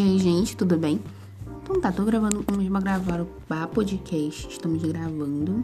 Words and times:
E 0.00 0.02
aí, 0.02 0.18
gente, 0.18 0.56
tudo 0.56 0.78
bem? 0.78 0.98
Então 1.62 1.78
tá, 1.78 1.92
tô 1.92 2.02
gravando, 2.04 2.42
vamos 2.48 2.66
gravar 2.82 3.20
o 3.20 3.28
Bá 3.46 3.66
Podcast. 3.66 4.48
Estamos 4.48 4.82
gravando. 4.82 5.62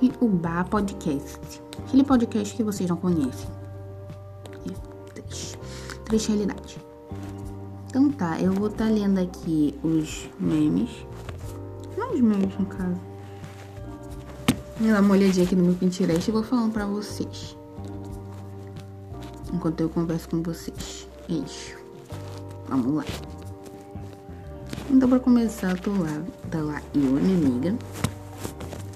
E 0.00 0.10
o 0.18 0.26
Bá 0.26 0.64
Podcast. 0.64 1.60
Aquele 1.86 2.04
podcast 2.04 2.56
que 2.56 2.62
vocês 2.62 2.88
não 2.88 2.96
conhecem. 2.96 3.50
Três. 5.12 5.58
Três 6.06 6.24
realidades. 6.24 6.78
Então 7.86 8.10
tá, 8.10 8.40
eu 8.40 8.54
vou 8.54 8.68
estar 8.68 8.86
tá 8.86 8.90
lendo 8.90 9.18
aqui 9.18 9.78
os 9.84 10.30
memes. 10.40 10.88
Não 11.98 12.14
os 12.14 12.20
memes, 12.22 12.58
no 12.58 12.64
caso. 12.64 12.98
Vou 14.80 14.90
dar 14.90 15.02
uma 15.02 15.12
olhadinha 15.12 15.44
aqui 15.44 15.54
no 15.54 15.64
meu 15.64 15.74
Pinterest 15.74 16.30
e 16.30 16.32
vou 16.32 16.42
falando 16.42 16.72
pra 16.72 16.86
vocês 16.86 17.54
enquanto 19.54 19.80
eu 19.80 19.88
converso 19.88 20.28
com 20.28 20.42
vocês. 20.42 21.06
Vamos 22.68 22.94
lá. 22.94 23.04
Então, 24.90 25.08
pra 25.08 25.18
começar, 25.18 25.70
eu 25.70 25.78
tô 25.78 25.90
lá, 25.92 26.22
tá 26.50 26.60
lá 26.60 26.82
eu 26.94 27.18
e 27.18 27.22
minha 27.22 27.36
amiga. 27.36 27.76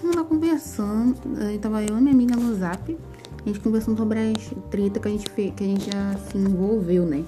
Tava 0.02 0.16
lá 0.16 0.24
conversando, 0.24 1.16
aí 1.40 1.58
tava 1.58 1.82
eu 1.82 1.96
e 1.96 2.00
minha 2.00 2.12
amiga 2.12 2.36
no 2.36 2.54
zap. 2.54 2.98
A 3.40 3.48
gente 3.48 3.60
conversando 3.60 3.96
sobre 3.96 4.18
as 4.18 4.50
treta 4.70 5.00
que 5.00 5.08
a 5.08 5.10
gente 5.10 5.30
fez, 5.30 5.54
que 5.54 5.64
a 5.64 5.66
gente 5.66 5.90
já 5.90 6.18
se 6.18 6.36
envolveu, 6.36 7.06
né? 7.06 7.24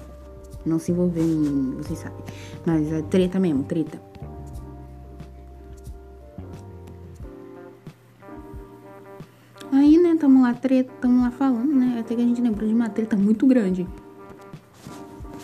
Não 0.65 0.77
se 0.77 0.91
envolveu 0.91 1.23
em, 1.23 1.75
vocês 1.77 1.99
sabem. 1.99 2.23
Mas 2.65 2.91
é 2.91 3.01
treta 3.01 3.39
mesmo, 3.39 3.63
treta. 3.63 3.99
Tamo 10.21 10.43
lá 10.43 10.53
treta, 10.53 10.93
tamo 11.01 11.23
lá 11.23 11.31
falando, 11.31 11.73
né? 11.73 11.97
Até 11.99 12.13
que 12.13 12.21
a 12.21 12.23
gente 12.23 12.39
lembrou 12.39 12.67
de 12.69 12.75
uma 12.75 12.87
treta 12.87 13.17
muito 13.17 13.47
grande. 13.47 13.87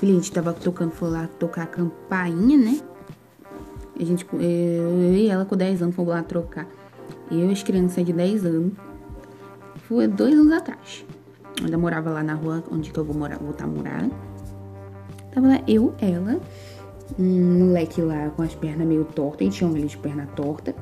A 0.01 0.05
gente 0.05 0.31
tava 0.31 0.53
tocando, 0.53 0.91
foi 0.91 1.09
lá 1.09 1.27
tocar 1.39 1.63
a 1.63 1.65
campainha, 1.65 2.55
né? 2.55 2.79
A 3.99 4.03
gente, 4.03 4.27
eu 4.31 5.15
e 5.15 5.27
ela 5.27 5.45
com 5.45 5.57
10 5.57 5.81
anos 5.81 5.95
fomos 5.95 6.13
lá 6.13 6.21
trocar. 6.21 6.67
Eu 7.31 7.49
e 7.49 7.51
as 7.51 7.63
crianças 7.63 8.05
de 8.05 8.13
10 8.13 8.45
anos. 8.45 8.73
Foi 9.87 10.07
dois 10.07 10.35
anos 10.35 10.53
atrás. 10.53 11.03
Eu 11.57 11.65
ainda 11.65 11.77
morava 11.79 12.11
lá 12.11 12.21
na 12.21 12.35
rua 12.35 12.63
onde 12.71 12.91
que 12.91 12.99
eu 12.99 13.03
vou 13.03 13.15
morar, 13.15 13.39
voltar 13.39 13.63
a 13.63 13.67
morar. 13.67 14.07
Tava 15.33 15.47
lá 15.47 15.59
eu, 15.67 15.95
ela, 15.99 16.39
um 17.17 17.65
moleque 17.65 17.99
lá 17.99 18.29
com 18.29 18.43
as 18.43 18.53
pernas 18.53 18.87
meio 18.87 19.05
tortas, 19.05 19.41
a 19.41 19.43
gente 19.45 19.57
chama 19.57 19.75
ele 19.79 19.87
de 19.87 19.97
perna 19.97 20.27
torta. 20.35 20.75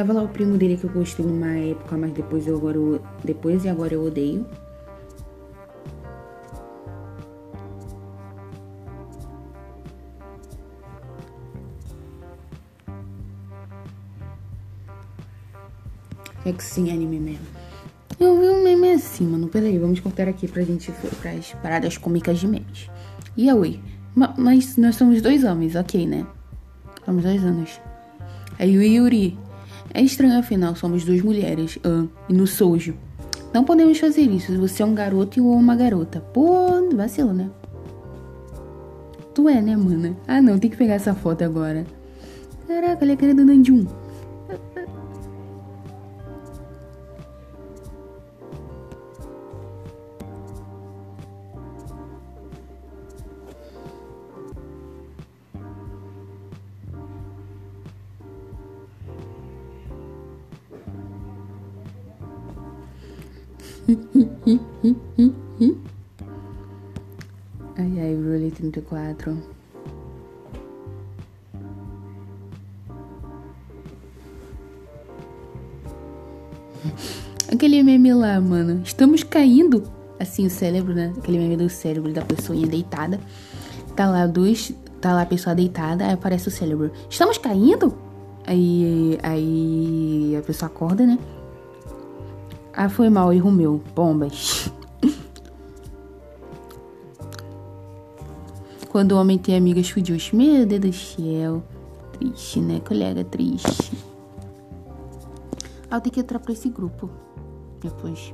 Tava 0.00 0.14
lá 0.14 0.22
o 0.22 0.28
primo 0.28 0.56
dele 0.56 0.78
que 0.78 0.84
eu 0.84 0.90
gostei 0.90 1.26
numa 1.26 1.54
época, 1.58 1.94
mas 1.94 2.10
depois 2.12 2.46
eu 2.46 2.56
agora 2.56 2.78
depois 3.22 3.66
e 3.66 3.68
agora 3.68 3.92
eu 3.92 4.02
odeio. 4.02 4.46
É 16.46 16.50
que 16.50 16.64
sim, 16.64 16.90
anime 16.90 17.20
mesmo. 17.20 17.46
Eu 18.18 18.40
vi 18.40 18.48
um 18.48 18.64
meme 18.64 18.92
assim, 18.92 19.26
mano. 19.26 19.48
Peraí, 19.48 19.76
vamos 19.76 20.00
cortar 20.00 20.28
aqui 20.28 20.48
pra 20.48 20.62
gente 20.62 20.90
para 21.20 21.32
as 21.32 21.52
paradas 21.62 21.98
cômicas 21.98 22.38
de 22.38 22.48
memes. 22.48 22.88
E 23.36 23.50
a 23.50 23.54
Oi? 23.54 23.78
Mas 24.38 24.78
nós 24.78 24.96
somos 24.96 25.20
dois 25.20 25.44
homens, 25.44 25.76
ok, 25.76 26.06
né? 26.06 26.26
Somos 27.04 27.22
dois 27.22 27.44
anos. 27.44 27.78
Aí 28.58 28.78
o 28.78 28.82
Yuri. 28.82 29.49
É 29.92 30.00
estranho, 30.00 30.38
afinal, 30.38 30.74
somos 30.76 31.04
duas 31.04 31.20
mulheres. 31.22 31.78
Ah, 31.84 32.06
e 32.28 32.32
no 32.32 32.46
sojo. 32.46 32.94
Não 33.52 33.64
podemos 33.64 33.98
fazer 33.98 34.22
isso. 34.22 34.56
Você 34.58 34.82
é 34.82 34.86
um 34.86 34.94
garoto 34.94 35.44
ou 35.44 35.54
uma 35.54 35.74
garota. 35.74 36.20
Pô, 36.20 36.88
vacilo, 36.94 37.32
né? 37.32 37.50
Tu 39.34 39.48
é, 39.48 39.60
né, 39.60 39.76
mana? 39.76 40.16
Ah, 40.26 40.40
não, 40.40 40.58
tem 40.58 40.70
que 40.70 40.76
pegar 40.76 40.94
essa 40.94 41.14
foto 41.14 41.42
agora. 41.42 41.84
Caraca, 42.66 43.04
ele 43.04 43.12
é 43.12 43.16
cara 43.16 43.34
do 43.34 43.44
ai 67.76 68.00
ai, 68.00 68.14
Rule 68.14 68.50
34. 68.50 69.36
Aquele 77.52 77.82
meme 77.82 78.14
lá, 78.14 78.40
mano. 78.40 78.82
Estamos 78.84 79.22
caindo. 79.22 79.82
Assim, 80.18 80.46
o 80.46 80.50
cérebro, 80.50 80.94
né? 80.94 81.12
Aquele 81.18 81.38
meme 81.38 81.56
do 81.56 81.68
cérebro 81.68 82.12
da 82.12 82.22
pessoinha 82.22 82.66
deitada. 82.66 83.18
Tá 83.96 84.08
lá 84.08 84.26
dois. 84.26 84.72
Tá 85.00 85.14
lá 85.14 85.22
a 85.22 85.26
pessoa 85.26 85.54
deitada, 85.54 86.04
aí 86.04 86.12
aparece 86.12 86.48
o 86.48 86.50
cérebro. 86.50 86.90
Estamos 87.08 87.38
caindo? 87.38 87.96
Aí, 88.46 89.18
aí 89.22 90.36
a 90.38 90.42
pessoa 90.42 90.70
acorda, 90.70 91.06
né? 91.06 91.18
Ah, 92.82 92.88
foi 92.88 93.10
mal, 93.10 93.30
erro 93.30 93.52
meu. 93.52 93.82
Bombas. 93.94 94.72
Quando 98.88 99.12
o 99.12 99.20
homem 99.20 99.36
tem 99.36 99.54
amigas 99.54 99.90
fudios. 99.90 100.32
Meu 100.32 100.64
Deus 100.64 100.80
do 100.80 100.90
céu. 100.90 101.62
Triste, 102.14 102.58
né, 102.58 102.80
colega? 102.80 103.22
Triste. 103.22 103.92
Ah, 105.90 105.96
eu 105.96 106.00
tenho 106.00 106.14
que 106.14 106.20
entrar 106.20 106.38
pra 106.38 106.54
esse 106.54 106.70
grupo. 106.70 107.10
Depois. 107.82 108.32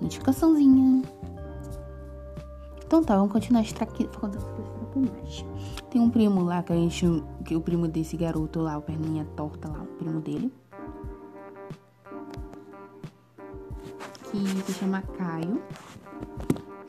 Notificaçãozinha. 0.00 1.02
Então 2.86 3.02
tá, 3.02 3.16
vamos 3.16 3.32
continuar 3.32 3.64
mais. 4.94 5.44
Tem 5.90 6.00
um 6.00 6.08
primo 6.08 6.44
lá 6.44 6.62
que 6.62 6.72
a 6.72 6.76
gente. 6.76 7.04
Que 7.44 7.56
o 7.56 7.60
primo 7.60 7.88
desse 7.88 8.16
garoto 8.16 8.60
lá, 8.60 8.78
o 8.78 8.82
perninha 8.82 9.26
torta 9.34 9.66
lá, 9.68 9.82
o 9.82 9.86
primo 9.86 10.20
dele. 10.20 10.52
Se 14.68 14.74
chama 14.80 15.02
Caio. 15.16 15.62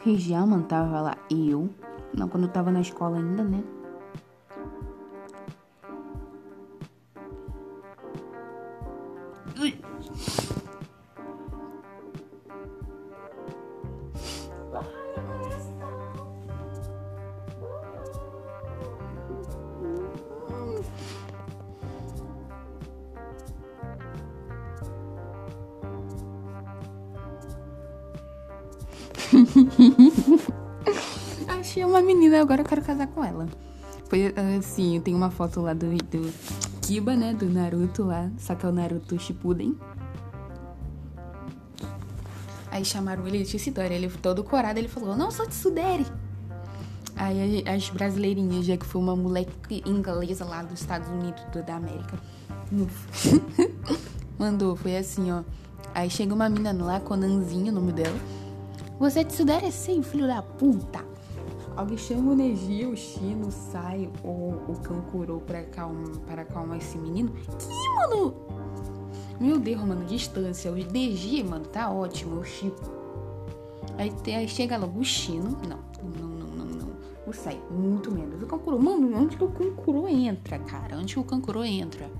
Região, 0.03 0.45
mano, 0.45 0.63
tava 0.63 0.99
lá 0.99 1.17
eu. 1.31 1.69
Não, 2.13 2.27
quando 2.27 2.43
eu 2.43 2.51
tava 2.51 2.71
na 2.71 2.81
escola 2.81 3.17
ainda, 3.17 3.41
né? 3.43 3.63
Menina, 32.13 32.41
agora 32.41 32.61
eu 32.61 32.65
quero 32.65 32.81
casar 32.81 33.05
com 33.05 33.23
ela. 33.23 33.47
Foi 34.05 34.33
assim, 34.57 34.99
tenho 35.01 35.15
uma 35.15 35.29
foto 35.29 35.61
lá 35.61 35.73
do, 35.73 35.85
do 35.85 36.33
Kiba, 36.81 37.15
né? 37.15 37.35
Do 37.35 37.47
Naruto 37.47 38.03
lá. 38.03 38.31
Só 38.39 38.55
que 38.55 38.65
é 38.65 38.69
o 38.69 38.71
Naruto 38.71 39.19
Shippuden. 39.19 39.77
Aí 42.71 42.83
chamaram 42.83 43.27
ele 43.27 43.43
de 43.43 43.57
Tsudere. 43.57 43.93
Ele 43.93 44.09
todo 44.09 44.43
corado, 44.43 44.79
ele 44.79 44.87
falou, 44.87 45.15
não 45.15 45.29
sou 45.29 45.45
Tsudere. 45.47 46.07
Aí 47.15 47.63
as 47.67 47.89
brasileirinhas, 47.91 48.65
já 48.65 48.75
que 48.75 48.85
foi 48.87 49.01
uma 49.01 49.15
moleque 49.15 49.83
inglesa 49.85 50.45
lá 50.45 50.63
dos 50.63 50.81
Estados 50.81 51.09
Unidos 51.09 51.43
da 51.65 51.75
América. 51.75 52.17
Mandou, 54.39 54.75
foi 54.75 54.97
assim, 54.97 55.31
ó. 55.31 55.43
Aí 55.93 56.09
chega 56.09 56.33
uma 56.33 56.49
menina 56.49 56.73
lá, 56.83 56.99
Conanzinho, 56.99 57.71
o 57.71 57.75
nome 57.75 57.91
dela. 57.91 58.17
Você 58.99 59.19
é 59.19 59.71
sim, 59.71 60.01
filho 60.01 60.25
da 60.25 60.41
puta. 60.41 61.08
Alguém 61.79 61.97
chama 61.97 62.33
o 62.33 62.35
Neji, 62.35 62.85
o 62.85 62.97
Shino, 62.97 63.49
sai 63.49 64.09
ou 64.21 64.51
o 64.67 64.77
Kankuro 64.83 65.39
pra 65.47 65.59
acalmar, 65.61 66.17
para 66.27 66.41
acalmar 66.41 66.77
esse 66.77 66.97
menino. 66.97 67.31
Que, 67.31 67.89
mano? 67.95 68.35
Meu 69.39 69.57
Deus, 69.57 69.79
mano, 69.79 70.03
distância. 70.03 70.69
O 70.73 70.75
DG, 70.75 71.41
mano, 71.41 71.63
tá 71.63 71.89
ótimo. 71.89 72.41
O 72.41 72.43
Chico. 72.43 72.81
Aí, 73.97 74.11
aí 74.35 74.45
chega 74.49 74.75
logo 74.75 74.99
o 74.99 75.05
Shino. 75.05 75.57
Não, 75.69 75.79
não, 76.03 76.27
não, 76.27 76.47
não, 76.49 76.65
não. 76.65 76.91
O 77.25 77.31
Sai, 77.31 77.57
muito 77.71 78.11
menos. 78.11 78.43
O 78.43 78.45
Kankuro, 78.45 78.77
mano, 78.77 79.17
onde 79.17 79.37
que 79.37 79.43
o 79.45 79.49
Kankuro 79.49 80.05
entra, 80.09 80.59
cara? 80.59 80.97
Onde 80.97 81.13
que 81.13 81.19
o 81.21 81.23
Kankuro 81.23 81.63
entra? 81.63 82.11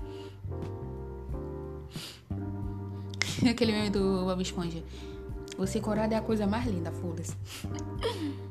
Aquele 3.46 3.72
meme 3.72 3.90
do 3.90 4.24
Bob 4.24 4.40
Esponja. 4.40 4.82
Você 5.58 5.82
corada 5.82 6.14
é 6.14 6.16
a 6.16 6.22
coisa 6.22 6.46
mais 6.46 6.64
linda, 6.64 6.90
foda-se. 6.90 7.36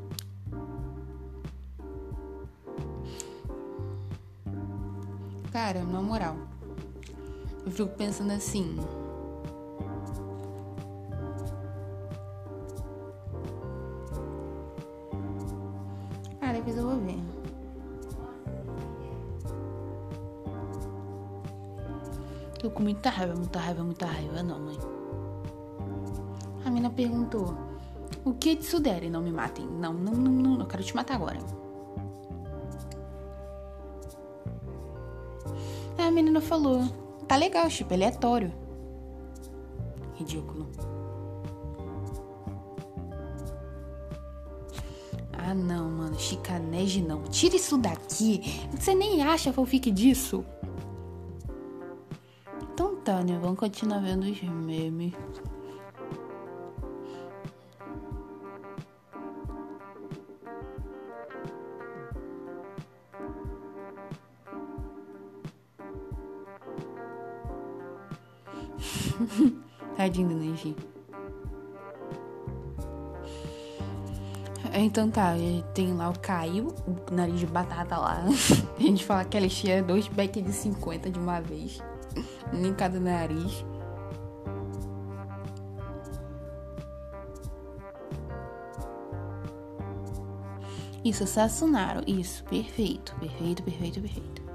Cara, 5.52 5.84
na 5.84 6.00
moral. 6.00 6.38
Eu 7.66 7.72
fico 7.72 7.90
pensando 7.90 8.32
assim. 8.32 8.78
Ah, 16.40 16.54
depois 16.54 16.78
eu 16.78 16.84
vou 16.84 17.00
ver. 17.00 17.20
Tô 22.60 22.70
com 22.70 22.84
muita 22.84 23.10
raiva, 23.10 23.36
muita 23.36 23.60
raiva, 23.60 23.84
muita 23.84 24.06
raiva, 24.06 24.44
não, 24.44 24.60
mãe. 24.60 24.78
A 26.64 26.70
mina 26.70 26.92
perguntou: 26.92 27.58
O 28.24 28.34
que 28.34 28.56
disso 28.56 28.80
derem? 28.80 29.10
Não 29.10 29.22
me 29.22 29.32
matem. 29.32 29.66
Não, 29.66 29.94
não, 29.94 30.14
não, 30.14 30.32
não, 30.32 30.60
eu 30.60 30.68
quero 30.68 30.84
te 30.84 30.96
matar 30.96 31.16
agora. 31.16 31.40
A 36.10 36.12
menina 36.12 36.42
falou: 36.42 36.84
Tá 37.28 37.36
legal, 37.36 37.70
Chip, 37.70 37.94
aleatório. 37.94 38.52
Ridículo. 40.16 40.68
Ah, 45.32 45.54
não, 45.54 45.90
mano, 45.90 46.20
chicanege 46.20 47.02
não. 47.02 47.24
Tira 47.24 47.56
isso 47.56 47.78
daqui. 47.78 48.42
Você 48.72 48.94
nem 48.94 49.22
acha 49.24 49.54
fanfic 49.54 49.90
disso. 49.90 50.44
Então 52.62 52.98
tá, 52.98 53.24
né? 53.24 53.40
Vamos 53.42 53.58
continuar 53.58 54.00
vendo 54.00 54.24
os 54.24 54.42
memes. 54.42 55.14
Tadinho 69.96 70.30
do 70.30 70.36
Neji. 70.36 70.76
Então 74.74 75.10
tá, 75.10 75.34
tem 75.74 75.94
lá 75.94 76.10
o 76.10 76.20
Caio, 76.20 76.68
o 76.88 77.14
nariz 77.14 77.40
de 77.40 77.48
batata 77.48 77.98
lá. 77.98 78.24
A 78.78 78.82
gente 78.82 79.04
fala 79.04 79.26
que 79.26 79.36
ela 79.36 79.46
enchia 79.46 79.82
dois 79.82 80.08
beck 80.08 80.42
de 80.42 80.54
50 80.54 81.10
de 81.10 81.20
uma 81.20 81.42
vez. 81.42 81.82
em 82.54 82.74
cada 82.74 83.00
nariz. 83.00 83.66
Isso, 91.04 91.26
Sassunaro. 91.26 92.04
Isso, 92.06 92.44
perfeito, 92.44 93.16
perfeito, 93.20 93.64
perfeito, 93.64 94.02
perfeito. 94.02 94.49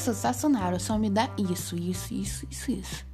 Isso, 0.00 0.14
Sassunaro, 0.14 0.80
só 0.80 0.96
me 0.96 1.10
dá 1.10 1.28
isso, 1.36 1.76
isso, 1.76 2.14
isso, 2.14 2.46
isso, 2.50 2.70
isso. 2.70 3.06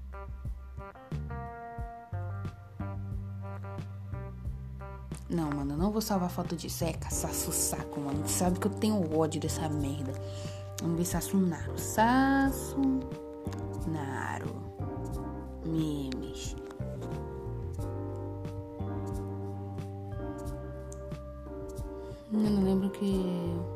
Não, 5.29 5.51
mano, 5.51 5.73
eu 5.73 5.77
não 5.77 5.91
vou 5.91 6.01
salvar 6.01 6.31
foto 6.31 6.55
disso. 6.55 6.85
É 6.85 6.93
caçaço 6.93 7.51
saco, 7.51 8.01
mano. 8.01 8.23
Tu 8.23 8.31
sabe 8.31 8.61
que 8.61 8.69
eu 8.69 8.71
tenho 8.71 9.19
ódio 9.19 9.41
dessa 9.41 9.69
merda. 9.69 10.13
Vamos 10.81 10.99
ver 10.99 11.05
Sassunaro. 11.07 11.77
Sassunaro. 11.77 12.87
Memes. 15.65 16.55
Eu 22.33 22.39
não 22.39 22.63
lembro 22.63 22.91
que. 22.91 23.76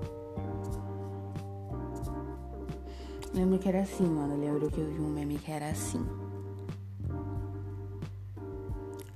Lembro 3.32 3.58
que 3.58 3.68
era 3.68 3.80
assim, 3.82 4.04
mano. 4.04 4.38
Lembro 4.38 4.70
que 4.70 4.80
eu 4.80 4.86
vi 4.86 5.00
um 5.00 5.08
meme 5.08 5.38
que 5.38 5.50
era 5.50 5.68
assim. 5.68 6.04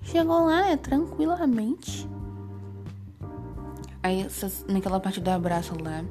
Chegou 0.02 0.46
lá, 0.46 0.62
né? 0.62 0.76
Tranquilamente. 0.76 2.08
Aí, 4.02 4.26
naquela 4.68 5.00
parte 5.00 5.20
do 5.20 5.28
abraço 5.30 5.74
lá. 5.82 6.04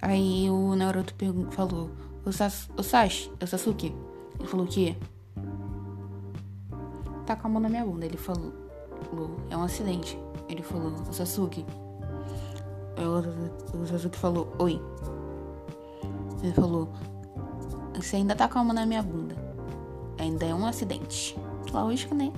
Aí 0.00 0.48
o 0.48 0.74
Naruto 0.76 1.14
falou: 1.50 1.90
O, 2.24 2.32
Sas 2.32 2.70
o 2.76 2.82
Sashi, 2.82 3.30
o 3.42 3.46
Sasuke. 3.46 3.94
Ele 4.38 4.48
falou 4.48 4.66
que. 4.66 4.96
Tá 7.26 7.34
com 7.34 7.48
a 7.48 7.50
mão 7.50 7.60
na 7.60 7.68
minha 7.68 7.84
bunda. 7.84 8.06
Ele 8.06 8.16
falou: 8.16 8.52
É 9.50 9.56
um 9.56 9.62
acidente. 9.62 10.18
Ele 10.48 10.62
falou: 10.62 10.92
O 11.08 11.12
Sasuke. 11.12 11.66
O, 12.96 13.78
o 13.78 13.86
Sasuke 13.86 14.16
falou: 14.16 14.54
Oi. 14.58 14.80
Ele 16.42 16.52
falou: 16.52 16.88
Você 17.94 18.16
ainda 18.16 18.34
tá 18.34 18.48
com 18.48 18.58
a 18.58 18.64
mão 18.64 18.74
na 18.74 18.86
minha 18.86 19.02
bunda. 19.02 19.36
Ainda 20.18 20.46
é 20.46 20.54
um 20.54 20.66
acidente. 20.66 21.38
Lógico, 21.72 22.14
né? 22.14 22.32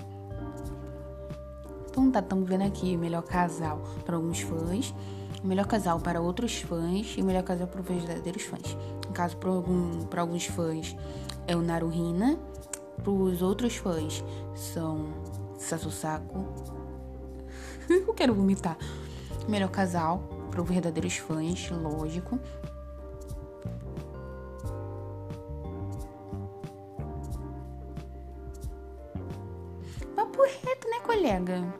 Então 1.91 2.11
tá, 2.11 2.21
estamos 2.21 2.49
vendo 2.49 2.63
aqui 2.63 2.95
o 2.97 2.99
melhor 2.99 3.23
casal 3.23 3.83
para 4.05 4.17
alguns 4.17 4.41
fãs, 4.41 4.95
o 5.43 5.47
melhor 5.47 5.67
casal 5.67 5.99
para 5.99 6.21
outros 6.21 6.61
fãs 6.61 7.15
e 7.17 7.23
o 7.23 7.25
melhor 7.25 7.43
casal 7.43 7.67
para 7.67 7.81
os 7.81 7.87
verdadeiros 7.87 8.43
fãs. 8.43 8.77
No 9.07 9.13
caso, 9.13 9.37
para 9.37 9.51
algum, 9.51 10.07
alguns 10.17 10.47
fãs 10.47 10.97
é 11.47 11.57
o 11.57 11.61
Naruhina, 11.61 12.39
para 13.03 13.11
os 13.11 13.43
outros 13.43 13.77
fãs 13.77 14.23
são 14.55 15.09
Sasusaku. 15.59 16.45
Eu 17.91 18.15
quero 18.15 18.35
vomitar. 18.35 18.77
Melhor 19.49 19.71
casal 19.71 20.23
para 20.51 20.63
os 20.63 20.69
verdadeiros 20.69 21.17
fãs, 21.17 21.71
lógico. 21.71 22.39
Colega? 31.29 31.75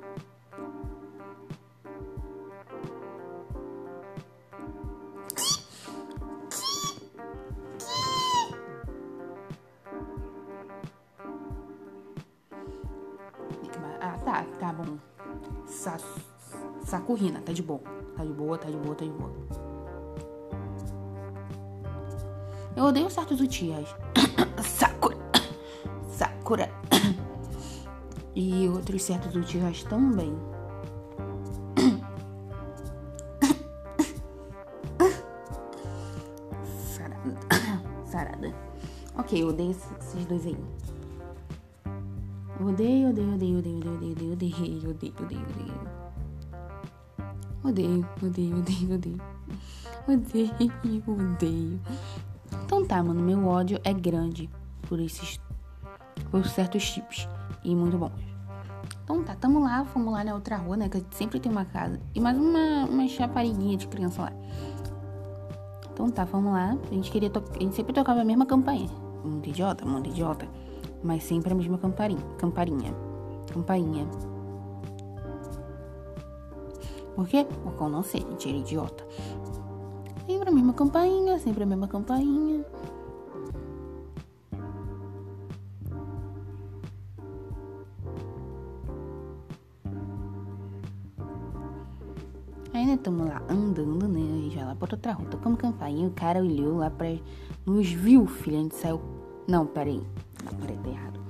Ah, 14.01 14.19
tá, 14.25 14.45
tá 14.61 14.73
bom. 14.73 14.99
Sa 15.67 15.97
Sakurina, 16.85 17.41
tá 17.41 17.53
de 17.53 17.63
boa. 17.63 17.81
Tá 18.17 18.25
de 18.25 18.33
boa, 18.33 18.59
tá 18.59 18.69
de 18.69 18.77
boa, 18.77 18.95
tá 18.95 19.05
de 19.05 19.11
boa. 19.11 19.33
Eu 22.77 22.85
odeio 22.85 23.11
certos 23.11 23.41
utias. 23.41 23.89
E 28.41 28.69
outros 28.69 29.03
certos 29.03 29.35
utias 29.35 29.83
também. 29.83 30.33
Sarada. 36.87 37.37
Sarada. 38.07 38.55
Ok, 39.17 39.43
eu 39.43 39.49
odeio 39.49 39.73
esses 39.73 40.25
dois 40.27 40.47
aí. 40.47 40.57
Odeio, 42.65 43.11
odeio, 43.11 43.35
odeio, 43.35 43.59
odeio, 43.59 43.77
odeio, 43.79 44.13
odeio, 44.13 44.33
odeio, 44.33 44.91
odeio, 44.91 45.15
odeio, 45.21 45.43
odeio. 45.43 45.89
Odeio, 47.65 48.07
odeio, 48.23 48.59
odeio, 48.59 48.95
odeio. 48.95 49.21
Odeio, 50.07 51.03
odeio. 51.09 51.81
Então 52.65 52.87
tá, 52.87 53.03
mano, 53.03 53.21
meu 53.21 53.45
ódio 53.49 53.81
é 53.83 53.93
grande 53.93 54.49
por 54.83 55.01
esses. 55.01 55.41
por 56.31 56.47
certos 56.47 56.83
chips. 56.83 57.29
E 57.69 57.77
muito 57.77 57.99
bons. 57.99 58.13
Então 59.05 59.23
tá, 59.23 59.35
tamo 59.35 59.61
lá, 59.61 59.85
fomos 59.85 60.13
lá 60.13 60.25
na 60.25 60.35
outra 60.35 60.57
rua, 60.57 60.77
né? 60.77 60.89
Que 60.89 61.05
sempre 61.11 61.39
tem 61.39 61.53
uma 61.53 61.65
casa. 61.65 62.01
E 62.15 62.21
mais 62.21 62.37
uma, 62.37 62.87
uma 62.87 63.07
chapariguinha 63.07 63.77
de 63.77 63.87
criança 63.87 64.23
lá. 64.23 64.33
Então 65.93 66.11
tá, 66.11 66.25
vamos 66.25 66.53
lá. 66.53 66.77
A 66.91 66.95
gente 66.95 67.11
queria 67.11 67.31
to... 67.31 67.43
A 67.55 67.63
gente 67.63 67.75
sempre 67.75 67.93
tocava 67.93 68.21
a 68.21 68.25
mesma 68.25 68.47
campainha. 68.47 68.91
Muito 69.25 69.49
idiota, 69.49 69.85
muito 69.85 70.09
idiota 70.09 70.49
mas 71.03 71.23
sempre 71.25 71.53
a 71.53 71.57
mesma 71.57 71.79
camparinha, 71.79 72.23
camparinha, 72.39 72.95
campainha. 73.53 74.07
Por 77.15 77.27
quê? 77.27 77.47
Porque 77.63 77.83
eu 77.83 77.89
não 77.89 78.03
sei, 78.03 78.21
gente, 78.21 78.49
era 78.49 78.59
idiota. 78.59 79.05
Sempre 80.27 80.51
a 80.51 80.53
mesma 80.53 80.73
campainha, 80.73 81.39
sempre 81.39 81.63
a 81.65 81.67
mesma 81.67 81.89
campainha. 81.89 82.65
Aí, 92.79 92.97
tamo 92.97 93.25
lá 93.25 93.43
andando, 93.49 94.07
né, 94.07 94.51
já 94.51 94.65
lá 94.65 94.77
por 94.77 94.89
outra 94.93 95.11
rua, 95.11 95.27
tocamos 95.29 95.59
campainha, 95.59 96.07
o 96.07 96.13
cara 96.13 96.39
olhou 96.39 96.77
lá 96.77 96.89
pra... 96.89 97.09
Nos 97.67 97.91
viu, 97.91 98.25
filha, 98.25 98.57
a 98.57 98.63
gente 98.63 98.77
saiu... 98.77 99.01
Não, 99.49 99.67
peraí. 99.67 100.01
Peraí, 100.61 100.79
tá 100.79 100.89
errado. 100.89 101.21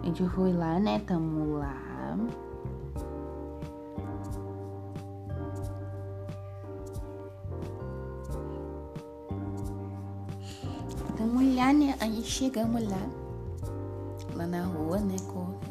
A 0.00 0.06
gente 0.06 0.28
foi 0.30 0.52
lá, 0.52 0.80
né? 0.80 0.98
Tamo 1.06 1.58
lá. 1.58 2.16
Tamo 11.16 11.54
lá, 11.54 11.72
né? 11.72 11.94
A 12.00 12.04
gente 12.06 12.28
chegamos 12.28 12.82
lá. 12.82 13.08
Lá 14.34 14.44
na 14.44 14.64
rua, 14.64 14.98
né? 14.98 15.14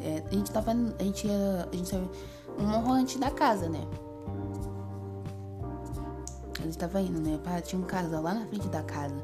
É, 0.00 0.24
a 0.26 0.34
gente 0.34 0.50
tava. 0.50 0.70
A 0.70 1.02
gente, 1.02 1.28
a 1.28 1.76
gente 1.76 1.90
tava 1.90 2.08
uma 2.56 2.78
rua 2.78 2.94
antes 2.94 3.18
da 3.18 3.30
casa, 3.30 3.68
né? 3.68 3.86
A 6.60 6.62
gente 6.62 6.76
tava 6.76 7.00
indo, 7.00 7.18
né? 7.18 7.40
Tinha 7.62 7.80
um 7.80 7.84
casal 7.84 8.22
lá 8.22 8.34
na 8.34 8.46
frente 8.46 8.68
da 8.68 8.82
casa. 8.82 9.16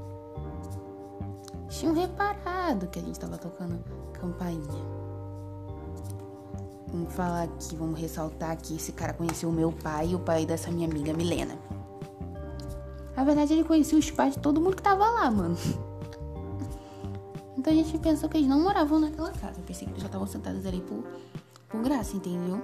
Tinham 1.68 1.94
reparado 1.94 2.86
que 2.86 2.98
a 2.98 3.02
gente 3.02 3.20
tava 3.20 3.36
tocando 3.36 3.78
campainha. 4.14 5.06
Vamos 6.88 7.12
falar 7.12 7.42
aqui, 7.42 7.76
vamos 7.76 8.00
ressaltar 8.00 8.56
que 8.56 8.76
esse 8.76 8.92
cara 8.92 9.12
conheceu 9.12 9.50
o 9.50 9.52
meu 9.52 9.70
pai 9.70 10.08
e 10.08 10.14
o 10.14 10.18
pai 10.18 10.46
dessa 10.46 10.70
minha 10.70 10.88
amiga 10.88 11.12
Milena. 11.12 11.58
Na 13.14 13.22
verdade, 13.22 13.52
ele 13.52 13.64
conhecia 13.64 13.98
os 13.98 14.10
pais 14.10 14.34
de 14.34 14.40
todo 14.40 14.58
mundo 14.60 14.76
que 14.76 14.82
tava 14.82 15.04
lá, 15.04 15.30
mano. 15.30 15.56
Então 17.58 17.70
a 17.70 17.76
gente 17.76 17.98
pensou 17.98 18.30
que 18.30 18.38
eles 18.38 18.48
não 18.48 18.62
moravam 18.62 18.98
naquela 18.98 19.32
casa. 19.32 19.60
Eu 19.60 19.64
pensei 19.64 19.86
que 19.86 19.92
eles 19.92 20.02
já 20.02 20.06
estavam 20.06 20.26
sentados 20.26 20.64
ali 20.64 20.80
por, 20.80 21.04
por 21.68 21.82
graça, 21.82 22.16
entendeu? 22.16 22.62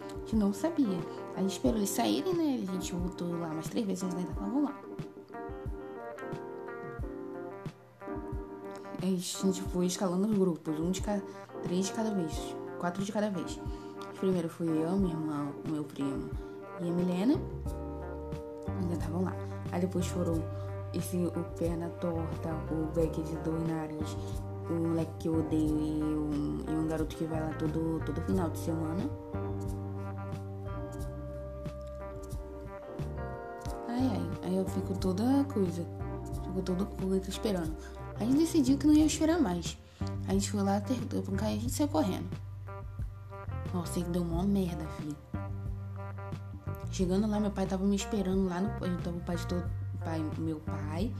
A 0.00 0.18
gente 0.18 0.36
não 0.36 0.52
sabia. 0.52 0.98
A 1.36 1.40
gente 1.40 1.52
esperou 1.52 1.76
eles 1.76 1.90
saírem, 1.90 2.34
né? 2.34 2.64
A 2.68 2.72
gente 2.72 2.92
voltou 2.92 3.30
lá 3.38 3.48
mais 3.48 3.68
três 3.68 3.86
vezes, 3.86 4.02
eles 4.02 4.14
ainda 4.16 4.30
estavam 4.30 4.64
lá. 4.64 4.80
A 9.02 9.06
gente 9.06 9.62
foi 9.62 9.86
escalando 9.86 10.28
os 10.28 10.36
grupos, 10.36 10.78
um 10.78 10.90
de 10.90 11.00
cada, 11.00 11.22
três 11.62 11.86
de 11.86 11.92
cada 11.92 12.10
vez, 12.10 12.54
quatro 12.78 13.02
de 13.02 13.10
cada 13.10 13.30
vez. 13.30 13.58
Primeiro 14.18 14.48
fui 14.50 14.68
eu, 14.68 14.96
minha 14.98 15.14
irmã, 15.14 15.50
o 15.66 15.70
meu 15.70 15.84
primo 15.84 16.28
e 16.80 16.88
a 16.88 16.92
Milena. 16.92 17.40
Ainda 18.78 18.94
estavam 18.94 19.22
lá. 19.22 19.34
Aí 19.72 19.80
depois 19.80 20.06
foram 20.06 20.34
esse, 20.92 21.16
o 21.16 21.44
perna 21.56 21.88
torta, 22.00 22.50
o 22.70 22.92
Beck 22.94 23.22
de 23.22 23.36
dois 23.36 23.66
nariz, 23.66 24.16
o 24.68 24.88
moleque 24.88 25.12
que 25.20 25.28
eu 25.28 25.38
odeio 25.38 25.80
e 25.80 26.02
um, 26.02 26.58
e 26.68 26.74
um 26.74 26.86
garoto 26.86 27.16
que 27.16 27.24
vai 27.24 27.40
lá 27.40 27.54
todo, 27.58 28.00
todo 28.04 28.20
final 28.22 28.50
de 28.50 28.58
semana. 28.58 29.02
Aí 34.50 34.56
eu 34.56 34.64
fico 34.66 34.96
toda 34.98 35.44
coisa, 35.44 35.86
fico 36.44 36.62
toda 36.62 36.84
coisa 36.84 37.30
esperando. 37.30 37.74
A 38.18 38.24
gente 38.24 38.38
decidiu 38.38 38.76
que 38.76 38.86
não 38.86 38.94
ia 38.94 39.06
esperar 39.06 39.40
mais. 39.40 39.78
A 40.28 40.32
gente 40.32 40.50
foi 40.50 40.62
lá, 40.62 40.76
apertou 40.76 41.22
pra 41.22 41.36
cair, 41.36 41.56
a 41.56 41.60
gente 41.60 41.72
saiu 41.72 41.88
correndo. 41.88 42.28
Nossa, 43.72 44.00
que 44.00 44.10
deu 44.10 44.22
uma 44.22 44.42
merda, 44.42 44.84
filho. 44.98 45.16
Chegando 46.90 47.26
lá, 47.28 47.38
meu 47.38 47.50
pai 47.50 47.66
tava 47.66 47.84
me 47.84 47.94
esperando 47.94 48.48
lá 48.48 48.60
no. 48.60 48.68
Tava 48.98 49.16
o 49.16 49.20
pai 49.20 49.36
de 49.36 49.46
todo. 49.46 49.64
Pai, 50.04 50.22
meu 50.38 50.58
pai 50.60 51.12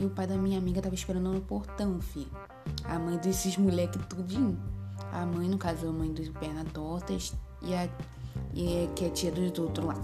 e 0.00 0.04
o 0.04 0.10
pai 0.10 0.26
da 0.26 0.36
minha 0.36 0.58
amiga 0.58 0.82
tava 0.82 0.94
esperando 0.94 1.30
no 1.32 1.40
portão, 1.40 2.00
filho. 2.00 2.30
A 2.84 2.98
mãe 2.98 3.16
desses 3.18 3.56
moleque 3.56 3.98
tudinho. 4.06 4.58
A 5.12 5.24
mãe, 5.24 5.48
no 5.48 5.56
caso, 5.56 5.88
a 5.88 5.92
mãe 5.92 6.12
dos 6.12 6.28
perna 6.28 6.64
tortas 6.72 7.32
e 7.62 7.74
a, 7.74 7.88
e 8.52 8.88
que 8.94 9.04
é 9.04 9.08
a 9.08 9.10
tia 9.10 9.30
dos 9.30 9.58
outros 9.58 9.86
lá. 9.86 9.94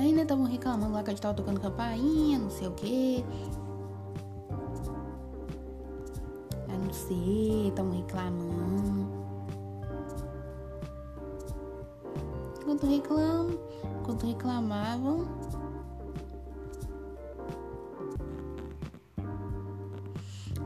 Né, 0.00 0.22
estavam 0.22 0.46
reclamando 0.46 0.94
lá 0.94 1.02
que 1.02 1.10
a 1.10 1.12
gente 1.12 1.22
tava 1.22 1.34
tocando 1.34 1.60
campainha, 1.60 2.38
não 2.38 2.50
sei 2.50 2.68
o 2.68 2.72
que. 2.72 3.24
não 6.90 6.92
sei, 6.92 7.68
estão 7.68 7.90
reclamando. 7.90 9.08
Enquanto 12.60 12.86
reclamam, 12.86 13.58
enquanto 14.00 14.26
reclamavam, 14.26 15.28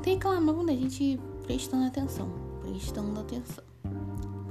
reclamavam 0.03 0.65
da 0.65 0.73
gente 0.73 1.21
prestando 1.43 1.87
atenção, 1.87 2.29
prestando 2.63 3.21
atenção, 3.21 3.65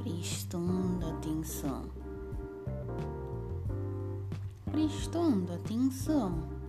prestando 0.03 1.07
atenção, 1.07 1.85
prestando 4.73 5.53
atenção 5.53 6.63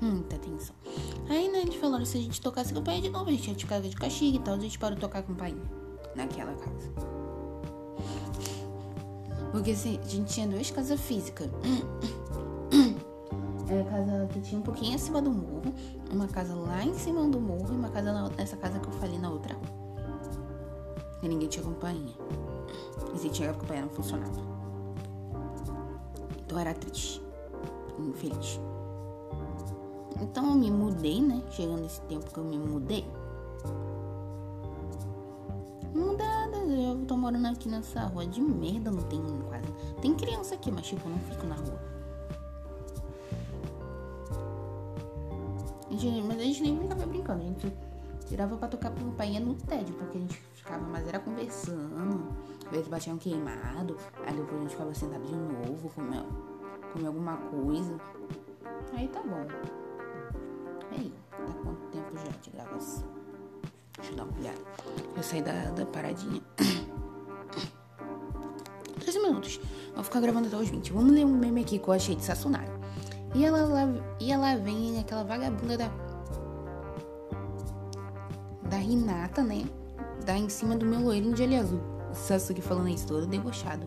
muita 0.00 0.36
atenção. 0.36 0.74
Aí, 1.28 1.50
né, 1.50 1.62
eles 1.62 1.74
falaram 1.76 2.04
se 2.04 2.18
a 2.18 2.20
gente 2.20 2.40
tocasse 2.40 2.72
campainha 2.72 3.02
de 3.02 3.10
novo, 3.10 3.28
a 3.28 3.32
gente 3.32 3.48
ia 3.48 3.54
ficar 3.54 3.80
de 3.80 3.94
castigo 3.96 4.36
e 4.36 4.40
tal, 4.40 4.54
a 4.54 4.58
gente 4.58 4.78
parou 4.78 4.94
de 4.94 5.00
tocar 5.00 5.22
campainha 5.22 5.62
naquela 6.14 6.54
casa. 6.54 6.92
Porque 9.52 9.72
assim, 9.72 9.98
a 10.02 10.06
gente 10.06 10.32
tinha 10.32 10.46
duas 10.46 10.70
casas 10.70 11.00
físicas. 11.00 11.48
Era 13.68 13.82
a 13.82 13.84
casa 13.84 14.28
que 14.32 14.40
tinha 14.40 14.60
um 14.60 14.62
pouquinho 14.62 14.94
acima 14.94 15.20
do 15.20 15.30
morro, 15.30 15.74
uma 16.10 16.26
casa 16.26 16.54
lá 16.54 16.82
em 16.84 16.94
cima 16.94 17.28
do 17.28 17.40
morro 17.40 17.72
e 17.72 17.76
uma 17.76 17.90
casa 17.90 18.12
na, 18.12 18.28
nessa 18.30 18.56
casa 18.56 18.78
que 18.78 18.86
eu 18.86 18.92
falei 18.92 19.18
na 19.18 19.30
outra. 19.30 19.56
E 21.22 21.28
ninguém 21.28 21.48
tinha 21.48 21.64
campainha. 21.64 22.14
E 23.14 23.18
se 23.18 23.28
tinha 23.28 23.52
campainha 23.52 23.82
não 23.82 23.90
funcionava. 23.90 24.40
Então 26.46 26.58
era 26.58 26.72
triste. 26.72 27.27
Infeliz. 27.98 28.60
Então 30.20 30.50
eu 30.50 30.54
me 30.54 30.70
mudei, 30.70 31.20
né? 31.20 31.42
Chegando 31.50 31.84
esse 31.84 32.00
tempo 32.02 32.30
que 32.32 32.38
eu 32.38 32.44
me 32.44 32.58
mudei. 32.58 33.06
Mudada, 35.94 36.56
eu 36.56 37.04
tô 37.06 37.16
morando 37.16 37.46
aqui 37.46 37.68
nessa 37.68 38.04
rua 38.06 38.26
de 38.26 38.40
merda, 38.40 38.90
não 38.90 39.02
tem 39.04 39.20
quase. 39.48 39.72
Tem 40.00 40.14
criança 40.14 40.54
aqui, 40.54 40.70
mas 40.70 40.86
tipo, 40.86 41.06
eu 41.06 41.10
não 41.10 41.18
fico 41.18 41.46
na 41.46 41.54
rua. 41.54 41.98
Gente, 45.90 46.22
mas 46.26 46.38
a 46.38 46.42
gente 46.42 46.62
nem 46.62 46.78
ficava 46.78 47.06
brincando, 47.06 47.42
a 47.42 47.46
gente 47.46 47.72
tirava 48.28 48.56
pra 48.56 48.68
tocar 48.68 48.90
campainha 48.90 49.40
no 49.40 49.54
tédio, 49.54 49.94
porque 49.94 50.18
a 50.18 50.20
gente 50.20 50.34
ficava, 50.54 50.86
mas 50.86 51.08
era 51.08 51.18
conversando, 51.18 52.28
às 52.66 52.70
vezes 52.70 52.88
batia 52.88 53.12
um 53.12 53.18
queimado, 53.18 53.96
aí 54.26 54.36
depois 54.36 54.58
a 54.58 54.60
gente 54.60 54.70
ficava 54.70 54.94
sentado 54.94 55.24
de 55.24 55.34
novo, 55.34 55.90
comia, 55.94 56.24
comia 56.98 57.08
alguma 57.08 57.36
coisa. 57.36 57.96
Aí 58.92 59.08
tá 59.08 59.22
bom. 59.22 59.46
Ei, 60.92 61.12
tá 61.30 61.38
quanto 61.62 61.86
tempo 61.92 62.16
já 62.16 62.30
de 62.42 62.50
gravação? 62.50 63.08
Deixa 63.96 64.12
eu 64.12 64.16
dar 64.16 64.24
uma 64.24 64.38
olhada. 64.38 64.58
Eu 65.16 65.22
saí 65.22 65.40
da, 65.42 65.70
da 65.70 65.86
paradinha. 65.86 66.42
13 69.00 69.20
minutos. 69.20 69.60
Vou 69.94 70.02
ficar 70.02 70.20
gravando 70.20 70.48
até 70.48 70.56
os 70.56 70.68
20. 70.68 70.92
Vamos 70.92 71.12
ler 71.12 71.24
um 71.24 71.36
meme 71.36 71.60
aqui 71.60 71.78
que 71.78 71.88
eu 71.88 71.94
achei 71.94 72.16
de 72.16 72.24
Sassunari. 72.24 72.72
E 73.34 73.44
ela 73.44 73.64
lá, 73.64 73.86
e 74.18 74.32
ela 74.32 74.56
vem 74.56 74.98
aquela 74.98 75.22
vagabunda 75.22 75.78
da. 75.78 75.88
Da 78.68 78.76
Renata, 78.76 79.42
né? 79.42 79.64
Dá 80.24 80.36
em 80.36 80.48
cima 80.48 80.76
do 80.76 80.84
meu 80.84 81.00
loirinho 81.00 81.34
de 81.34 81.42
olho 81.42 81.60
azul. 81.60 81.80
O 82.10 82.14
Sasuke 82.14 82.60
falando 82.60 82.88
isso 82.88 83.06
todo 83.06 83.26
debochado. 83.26 83.86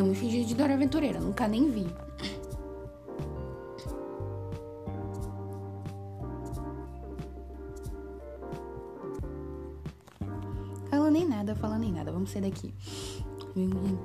Eu 0.00 0.06
me 0.06 0.14
fingi 0.14 0.46
de 0.46 0.54
Dora 0.54 0.72
Aventureira, 0.72 1.20
nunca 1.20 1.46
nem 1.46 1.70
vi. 1.70 1.86
Fala 10.88 11.10
nem 11.10 11.28
nada, 11.28 11.54
fala 11.54 11.78
nem 11.78 11.92
nada. 11.92 12.10
Vamos 12.10 12.30
sair 12.30 12.40
daqui. 12.40 12.72
Vamos 13.54 14.00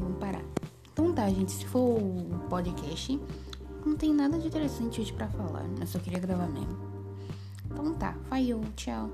vamos 0.00 0.18
parar. 0.18 0.42
Então 0.90 1.12
tá, 1.12 1.28
gente. 1.28 1.52
Se 1.52 1.66
for 1.66 2.00
um 2.00 2.38
podcast, 2.48 3.20
não 3.84 3.94
tem 3.96 4.14
nada 4.14 4.38
de 4.38 4.46
interessante 4.46 5.02
hoje 5.02 5.12
pra 5.12 5.28
falar. 5.28 5.66
Eu 5.78 5.86
só 5.86 5.98
queria 5.98 6.20
gravar 6.20 6.48
mesmo. 6.48 6.78
Então 7.66 7.92
tá, 7.92 8.16
falhou, 8.30 8.62
tchau. 8.76 9.10